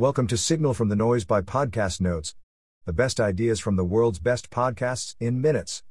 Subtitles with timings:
[0.00, 2.34] Welcome to Signal from the Noise by Podcast Notes.
[2.86, 5.82] The best ideas from the world's best podcasts in minutes.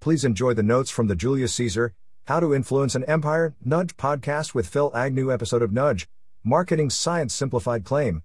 [0.00, 4.52] Please enjoy the notes from the Julius Caesar, How to Influence an Empire, Nudge podcast
[4.52, 6.08] with Phil Agnew episode of Nudge,
[6.42, 8.24] Marketing Science Simplified Claim.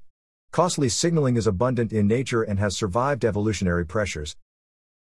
[0.52, 4.36] Costly signaling is abundant in nature and has survived evolutionary pressures.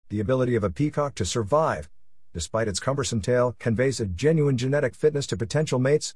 [0.10, 1.90] The ability of a peacock to survive,
[2.34, 6.14] despite its cumbersome tail, conveys a genuine genetic fitness to potential mates.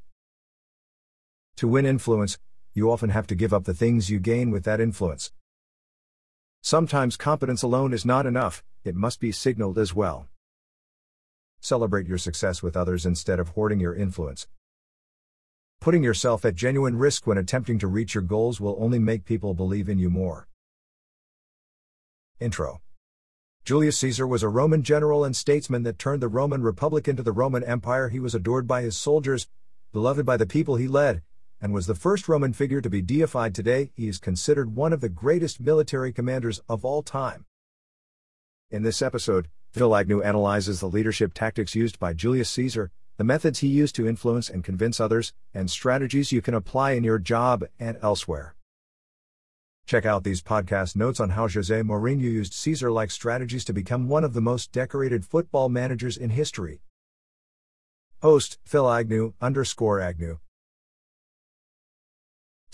[1.55, 2.37] To win influence,
[2.73, 5.31] you often have to give up the things you gain with that influence.
[6.61, 10.27] Sometimes competence alone is not enough, it must be signaled as well.
[11.59, 14.47] Celebrate your success with others instead of hoarding your influence.
[15.79, 19.53] Putting yourself at genuine risk when attempting to reach your goals will only make people
[19.53, 20.47] believe in you more.
[22.39, 22.81] Intro
[23.65, 27.31] Julius Caesar was a Roman general and statesman that turned the Roman Republic into the
[27.31, 28.09] Roman Empire.
[28.09, 29.47] He was adored by his soldiers,
[29.93, 31.21] beloved by the people he led,
[31.63, 34.99] and was the first Roman figure to be deified today, he is considered one of
[34.99, 37.45] the greatest military commanders of all time.
[38.69, 43.59] In this episode, Phil Agnew analyzes the leadership tactics used by Julius Caesar, the methods
[43.59, 47.63] he used to influence and convince others, and strategies you can apply in your job
[47.79, 48.55] and elsewhere.
[49.85, 54.09] Check out these podcast notes on how Jose Mourinho used Caesar like strategies to become
[54.09, 56.81] one of the most decorated football managers in history.
[58.21, 60.39] Host Phil Agnew underscore Agnew.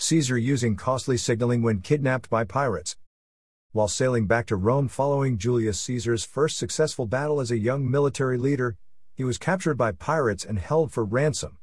[0.02, 2.96] Caesar using costly signaling when kidnapped by pirates.
[3.72, 8.38] While sailing back to Rome following Julius Caesar's first successful battle as a young military
[8.38, 8.78] leader,
[9.14, 11.58] he was captured by pirates and held for ransom.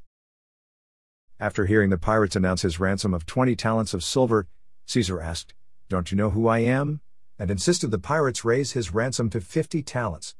[1.39, 4.47] After hearing the pirates announce his ransom of 20 talents of silver,
[4.85, 5.55] Caesar asked,
[5.89, 7.01] Don't you know who I am?
[7.39, 10.35] and insisted the pirates raise his ransom to 50 talents.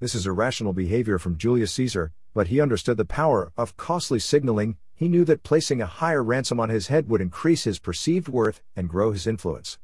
[0.00, 4.78] This is irrational behavior from Julius Caesar, but he understood the power of costly signaling
[4.96, 8.62] he knew that placing a higher ransom on his head would increase his perceived worth
[8.74, 9.78] and grow his influence.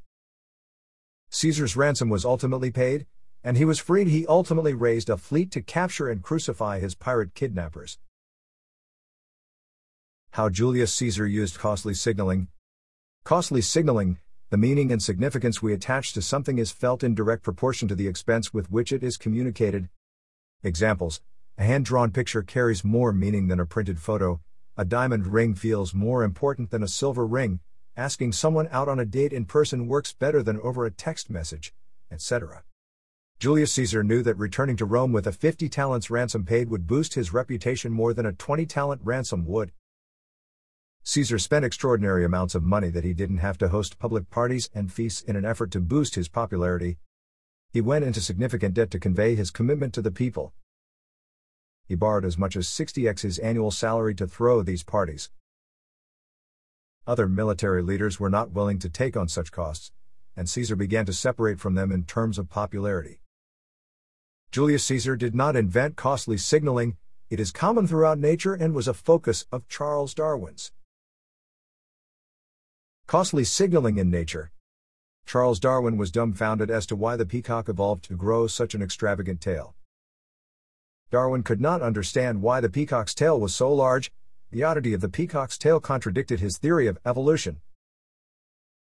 [1.28, 3.06] Caesar's ransom was ultimately paid,
[3.44, 4.08] and he was freed.
[4.08, 7.98] He ultimately raised a fleet to capture and crucify his pirate kidnappers.
[10.30, 12.48] How Julius Caesar used costly signaling.
[13.22, 14.18] Costly signaling,
[14.48, 18.08] the meaning and significance we attach to something is felt in direct proportion to the
[18.08, 19.90] expense with which it is communicated.
[20.62, 21.20] Examples
[21.58, 24.40] A hand drawn picture carries more meaning than a printed photo,
[24.82, 27.60] a diamond ring feels more important than a silver ring,
[27.96, 31.72] asking someone out on a date in person works better than over a text message,
[32.10, 32.64] etc.
[33.38, 37.14] Julius Caesar knew that returning to Rome with a 50 talents ransom paid would boost
[37.14, 39.70] his reputation more than a 20 talent ransom would.
[41.04, 44.92] Caesar spent extraordinary amounts of money that he didn't have to host public parties and
[44.92, 46.98] feasts in an effort to boost his popularity.
[47.70, 50.52] He went into significant debt to convey his commitment to the people
[51.92, 55.28] he borrowed as much as 60x his annual salary to throw these parties.
[57.06, 59.92] Other military leaders were not willing to take on such costs,
[60.34, 63.20] and Caesar began to separate from them in terms of popularity.
[64.50, 66.96] Julius Caesar did not invent costly signaling,
[67.28, 70.72] it is common throughout nature and was a focus of Charles Darwin's.
[73.06, 74.50] Costly signaling in nature.
[75.26, 79.42] Charles Darwin was dumbfounded as to why the peacock evolved to grow such an extravagant
[79.42, 79.74] tail.
[81.12, 84.10] Darwin could not understand why the peacock's tail was so large,
[84.50, 87.60] the oddity of the peacock's tail contradicted his theory of evolution.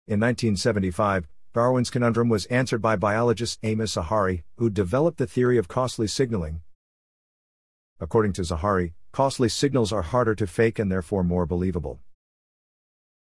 [0.06, 5.66] In 1975, Darwin's conundrum was answered by biologist Amos Zahavi, who developed the theory of
[5.66, 6.62] costly signaling.
[7.98, 11.98] According to Zahavi, costly signals are harder to fake and therefore more believable.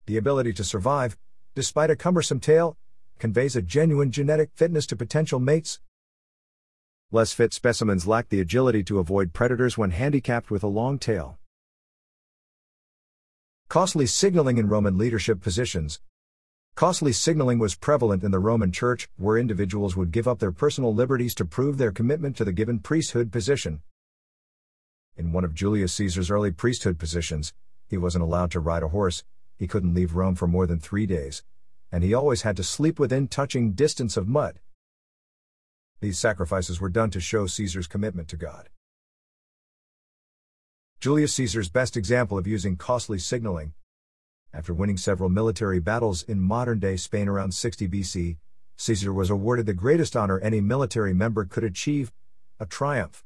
[0.05, 1.17] The ability to survive,
[1.55, 2.77] despite a cumbersome tail,
[3.19, 5.81] conveys a genuine genetic fitness to potential mates,
[7.09, 11.40] Less fit specimens lack the agility to avoid predators when handicapped with a long tail.
[13.69, 16.01] Costly signaling in Roman leadership positions.
[16.75, 20.94] Costly signaling was prevalent in the Roman Church, where individuals would give up their personal
[20.94, 23.81] liberties to prove their commitment to the given priesthood position.
[25.16, 27.53] In one of Julius Caesar's early priesthood positions,
[27.88, 29.24] he wasn't allowed to ride a horse,
[29.56, 31.41] he couldn't leave Rome for more than three days,
[31.89, 34.60] and he always had to sleep within touching distance of mud.
[35.99, 38.69] These sacrifices were done to show Caesar's commitment to God.
[40.99, 43.73] Julius Caesar's best example of using costly signaling.
[44.53, 48.38] After winning several military battles in modern day Spain around 60 BC,
[48.77, 52.11] Caesar was awarded the greatest honor any military member could achieve
[52.59, 53.23] a triumph.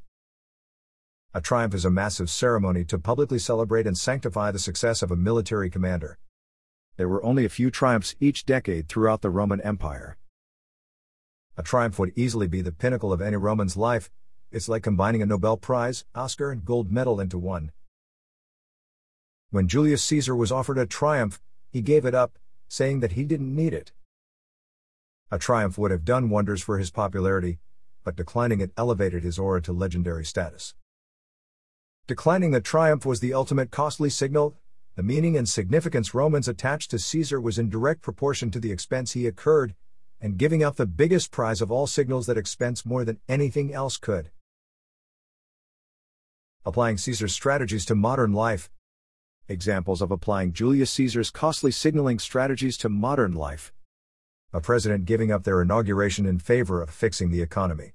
[1.34, 5.16] A triumph is a massive ceremony to publicly celebrate and sanctify the success of a
[5.16, 6.18] military commander.
[6.98, 10.18] There were only a few triumphs each decade throughout the Roman Empire.
[11.62, 14.10] A triumph would easily be the pinnacle of any Roman's life,
[14.52, 17.72] it's like combining a Nobel Prize, Oscar, and gold medal into one.
[19.52, 23.56] When Julius Caesar was offered a triumph, he gave it up, saying that he didn't
[23.56, 23.92] need it.
[25.30, 27.60] A triumph would have done wonders for his popularity,
[28.04, 30.74] but declining it elevated his aura to legendary status.
[32.08, 34.56] Declining the triumph was the ultimate costly signal.
[34.96, 39.12] The meaning and significance Romans attached to Caesar was in direct proportion to the expense
[39.12, 39.76] he incurred,
[40.22, 43.98] and giving up the biggest prize of all signals that expense more than anything else
[43.98, 44.30] could.
[46.64, 48.70] Applying Caesar's strategies to modern life.
[49.48, 53.74] Examples of applying Julius Caesar's costly signaling strategies to modern life.
[54.54, 57.94] A president giving up their inauguration in favor of fixing the economy.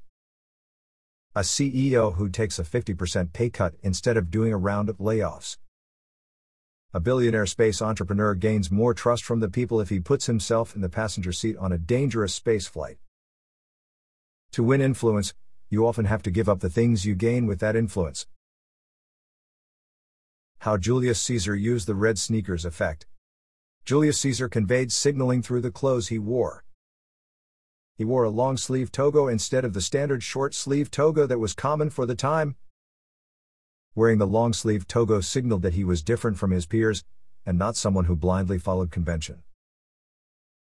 [1.37, 5.59] A CEO who takes a 50% pay cut instead of doing a round of layoffs.
[6.95, 10.81] A billionaire space entrepreneur gains more trust from the people if he puts himself in
[10.81, 12.99] the passenger seat on a dangerous space flight.
[14.53, 15.35] To win influence,
[15.69, 18.27] you often have to give up the things you gain with that influence.
[20.61, 23.07] How Julius Caesar used the red sneakers effect.
[23.85, 26.65] Julius Caesar conveyed signaling through the clothes he wore.
[27.95, 31.55] He wore a long sleeve toga instead of the standard short sleeve toga that was
[31.55, 32.57] common for the time.
[33.97, 37.03] Wearing the long sleeve toga signaled that he was different from his peers,
[37.47, 39.43] and not someone who blindly followed convention.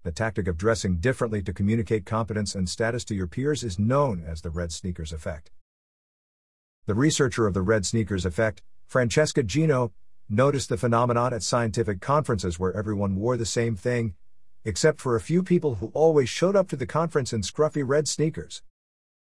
[0.04, 4.24] The tactic of dressing differently to communicate competence and status to your peers is known
[4.26, 5.50] as the red sneakers effect.
[6.86, 9.92] The researcher of the red sneakers effect, Francesca Gino,
[10.30, 14.14] noticed the phenomenon at scientific conferences where everyone wore the same thing,
[14.64, 18.08] except for a few people who always showed up to the conference in scruffy red
[18.08, 18.62] sneakers.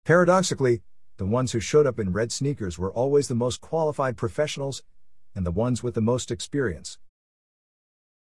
[0.04, 0.82] Paradoxically,
[1.20, 4.82] the ones who showed up in red sneakers were always the most qualified professionals
[5.34, 6.98] and the ones with the most experience.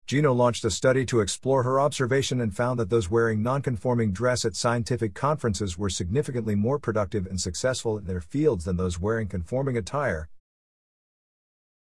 [0.06, 4.44] Gino launched a study to explore her observation and found that those wearing nonconforming dress
[4.44, 9.26] at scientific conferences were significantly more productive and successful in their fields than those wearing
[9.26, 10.28] conforming attire,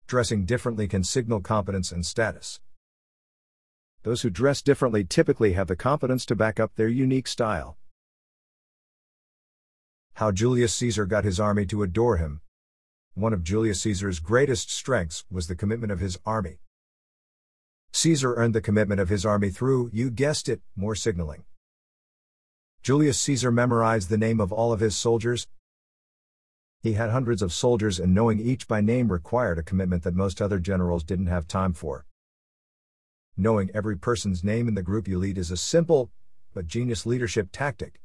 [0.06, 2.60] dressing differently can signal competence and status.
[4.04, 7.78] Those who dress differently typically have the competence to back up their unique style.
[10.16, 12.42] How Julius Caesar got his army to adore him.
[13.14, 16.60] One of Julius Caesar's greatest strengths was the commitment of his army.
[17.92, 21.44] Caesar earned the commitment of his army through, you guessed it, more signaling.
[22.82, 25.48] Julius Caesar memorized the name of all of his soldiers,
[26.84, 30.42] he had hundreds of soldiers, and knowing each by name required a commitment that most
[30.42, 32.06] other generals didn't have time for.
[33.38, 36.12] Knowing every person's name in the group you lead is a simple,
[36.54, 38.02] but genius leadership tactic.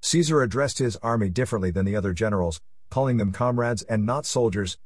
[0.00, 2.60] Caesar addressed his army differently than the other generals,
[2.90, 4.78] calling them comrades and not soldiers.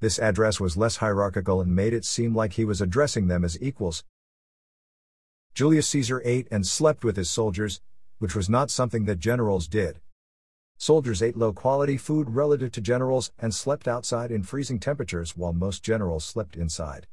[0.00, 3.60] This address was less hierarchical and made it seem like he was addressing them as
[3.60, 4.04] equals.
[5.54, 7.80] Julius Caesar ate and slept with his soldiers,
[8.18, 10.00] which was not something that generals did.
[10.78, 15.52] Soldiers ate low quality food relative to generals and slept outside in freezing temperatures while
[15.52, 17.08] most generals slept inside.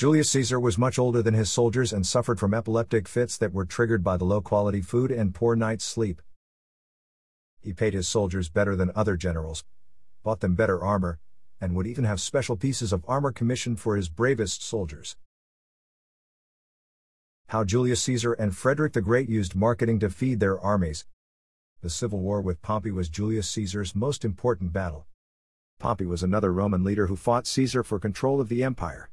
[0.00, 3.66] Julius Caesar was much older than his soldiers and suffered from epileptic fits that were
[3.66, 6.22] triggered by the low quality food and poor night's sleep.
[7.60, 9.62] He paid his soldiers better than other generals,
[10.22, 11.18] bought them better armor,
[11.60, 15.18] and would even have special pieces of armor commissioned for his bravest soldiers.
[17.48, 21.04] How Julius Caesar and Frederick the Great used marketing to feed their armies,
[21.82, 25.04] the civil war with Pompey was Julius Caesar's most important battle.
[25.78, 29.10] Pompey was another Roman leader who fought Caesar for control of the empire.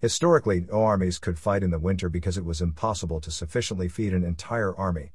[0.00, 4.12] Historically, no armies could fight in the winter because it was impossible to sufficiently feed
[4.12, 5.12] an entire army.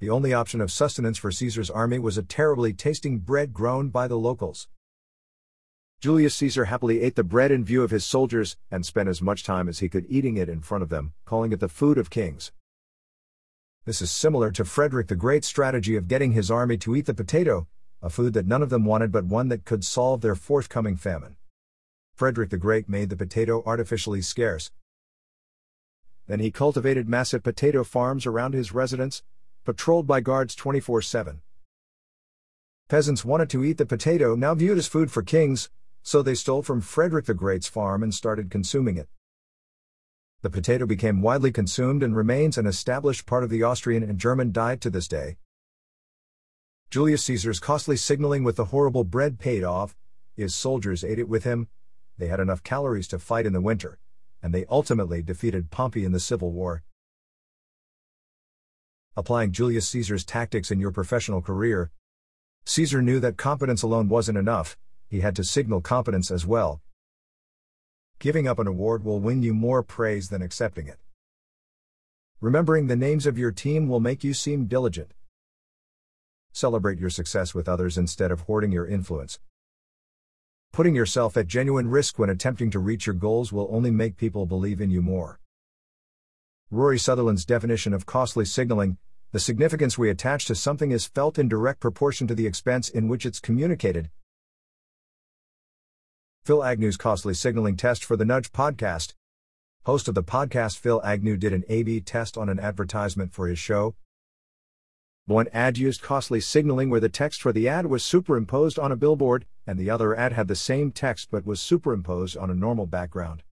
[0.00, 4.06] The only option of sustenance for Caesar's army was a terribly tasting bread grown by
[4.06, 4.68] the locals.
[6.00, 9.42] Julius Caesar happily ate the bread in view of his soldiers, and spent as much
[9.42, 12.10] time as he could eating it in front of them, calling it the food of
[12.10, 12.52] kings.
[13.86, 17.14] This is similar to Frederick the Great's strategy of getting his army to eat the
[17.14, 17.66] potato,
[18.02, 21.37] a food that none of them wanted but one that could solve their forthcoming famine.
[22.18, 24.72] Frederick the Great made the potato artificially scarce.
[26.26, 29.22] Then he cultivated massive potato farms around his residence,
[29.64, 31.42] patrolled by guards 24 7.
[32.88, 35.70] Peasants wanted to eat the potato now viewed as food for kings,
[36.02, 39.08] so they stole from Frederick the Great's farm and started consuming it.
[40.42, 44.50] The potato became widely consumed and remains an established part of the Austrian and German
[44.50, 45.36] diet to this day.
[46.90, 49.94] Julius Caesar's costly signaling with the horrible bread paid off.
[50.34, 51.68] His soldiers ate it with him.
[52.18, 53.98] They had enough calories to fight in the winter,
[54.42, 56.82] and they ultimately defeated Pompey in the Civil War.
[59.16, 61.90] Applying Julius Caesar's tactics in your professional career.
[62.64, 64.76] Caesar knew that competence alone wasn't enough,
[65.08, 66.82] he had to signal competence as well,
[68.20, 70.98] Giving up an award will win you more praise than accepting it.
[72.40, 75.12] Remembering the names of your team will make you seem diligent.
[76.52, 79.38] Celebrate your success with others instead of hoarding your influence.
[80.72, 84.46] Putting yourself at genuine risk when attempting to reach your goals will only make people
[84.46, 85.40] believe in you more.
[86.70, 88.98] Rory Sutherland's definition of costly signaling
[89.32, 93.08] the significance we attach to something is felt in direct proportion to the expense in
[93.08, 94.10] which it's communicated.
[96.44, 99.14] Phil Agnew's costly signaling test for the Nudge podcast.
[99.84, 103.48] Host of the podcast, Phil Agnew, did an A B test on an advertisement for
[103.48, 103.94] his show.
[105.28, 108.96] One ad used costly signaling where the text for the ad was superimposed on a
[108.96, 112.86] billboard, and the other ad had the same text but was superimposed on a normal
[112.86, 113.42] background.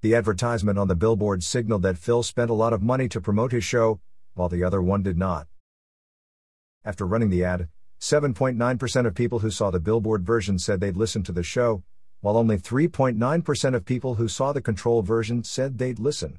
[0.00, 3.50] The advertisement on the billboard signaled that Phil spent a lot of money to promote
[3.50, 3.98] his show,
[4.34, 5.48] while the other one did not.
[6.84, 7.68] After running the ad,
[8.00, 11.82] 7.9% of people who saw the billboard version said they'd listen to the show,
[12.20, 16.38] while only 3.9% of people who saw the control version said they'd listen.